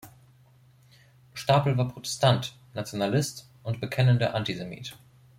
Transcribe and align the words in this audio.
Stapel 1.35 1.77
war 1.77 1.89
Protestant, 1.89 2.55
Nationalist 2.73 3.47
und 3.61 3.79
bekennender 3.81 4.33
Antisemit. 4.33 4.97